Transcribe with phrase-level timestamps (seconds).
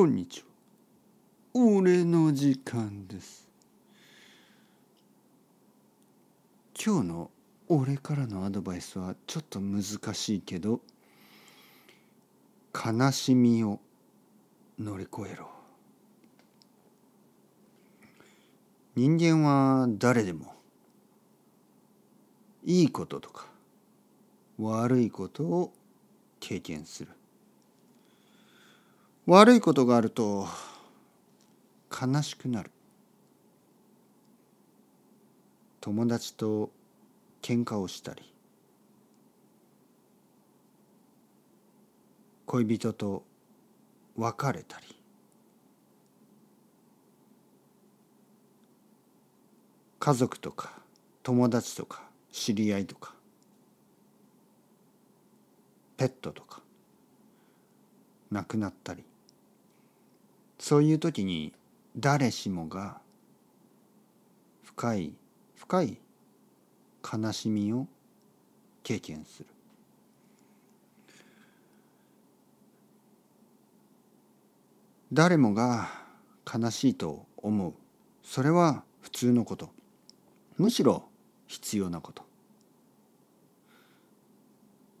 [0.00, 0.46] こんにちは。
[1.52, 3.46] 俺の時間です。
[6.82, 7.30] 今日の
[7.68, 9.82] 俺からのアドバイスはちょっと難
[10.14, 10.80] しいけど
[12.74, 13.78] 悲しみを
[14.78, 15.50] 乗り越えろ。
[18.96, 20.54] 人間は誰でも
[22.64, 23.48] いいこととか
[24.58, 25.74] 悪いことを
[26.40, 27.10] 経験する。
[29.32, 30.48] 悪いことがあると
[31.88, 32.72] 悲しくなる。
[35.80, 36.72] 友達と
[37.40, 38.24] 喧嘩をしたり。
[42.46, 43.22] 恋人と
[44.16, 44.86] 別れたり。
[50.00, 50.72] 家族とか
[51.22, 52.02] 友達とか
[52.32, 53.14] 知り合いとか。
[55.96, 56.62] ペットとか。
[58.32, 59.04] 亡くなったり。
[60.60, 61.54] そういう時に
[61.96, 63.00] 誰しもが
[64.62, 65.14] 深い
[65.56, 65.98] 深い
[67.02, 67.86] 悲しみを
[68.82, 69.46] 経験する。
[75.12, 75.88] 誰もが
[76.46, 77.72] 悲しいと思う。
[78.22, 79.70] それは普通のこと。
[80.58, 81.04] むしろ
[81.46, 82.22] 必要なこと。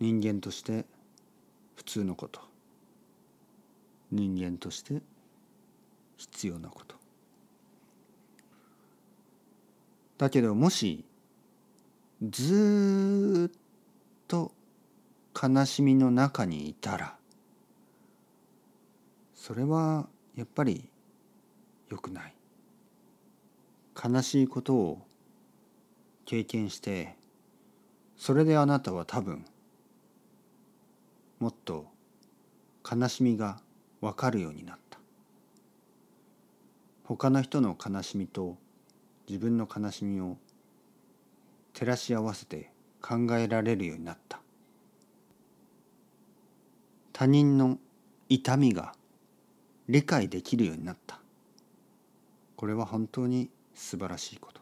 [0.00, 0.86] 人間として
[1.76, 2.40] 普通のこと。
[4.10, 5.02] 人間として
[6.22, 6.94] 必要なこと。
[10.18, 11.04] だけどもし
[12.22, 13.58] ずっ
[14.28, 14.52] と
[15.34, 17.16] 悲しみの中にいたら
[19.34, 20.06] それは
[20.36, 20.88] やっぱり
[21.90, 22.34] 良くない。
[24.02, 24.98] 悲しいことを
[26.24, 27.16] 経験して
[28.16, 29.44] それであなたは多分
[31.40, 31.86] もっと
[32.88, 33.60] 悲しみが
[34.00, 34.81] 分かるようになった。
[37.04, 38.56] 他の人の悲しみと
[39.28, 40.36] 自分の悲しみを
[41.74, 44.40] 照らし合わせて考えられるようになった。
[47.12, 47.78] 他人の
[48.28, 48.94] 痛みが
[49.88, 51.20] 理解できるようになった。
[52.56, 54.60] これは本当に素晴らしいこと。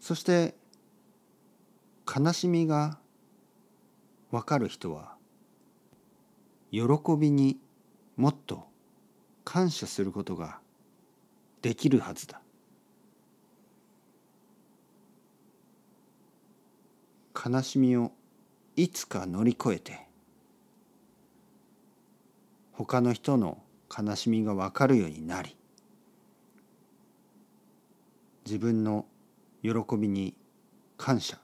[0.00, 0.54] そして
[2.06, 2.98] 悲しみが
[4.30, 5.16] 分かる人は
[6.70, 6.80] 喜
[7.18, 7.58] びに
[8.16, 8.67] もっと
[9.50, 10.58] 感謝することが
[11.62, 12.42] できるはずだ。
[17.34, 18.12] 悲しみを
[18.76, 20.06] いつか乗り越えて
[22.72, 25.56] 他の人の悲しみが分かるようになり
[28.44, 29.06] 自分の
[29.62, 30.34] 喜びに
[30.98, 31.38] 感謝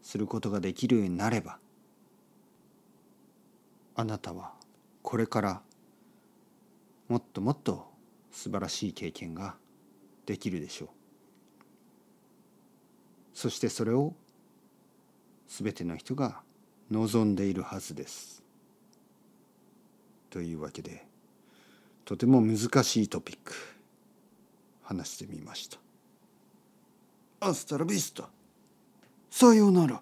[0.00, 1.58] することができるようになれば
[3.96, 4.54] あなたは
[5.02, 5.62] これから
[7.10, 7.88] もっともっと
[8.30, 9.56] 素晴らしい経験が
[10.26, 10.88] できるでしょう
[13.34, 14.14] そしてそれを
[15.48, 16.40] 全ての人が
[16.88, 18.44] 望んでいるはずです
[20.30, 21.04] というわけで
[22.04, 23.54] とても難しいトピック
[24.82, 25.78] 話してみました。
[27.40, 28.28] アスタラビスタ
[29.30, 30.00] さようなら。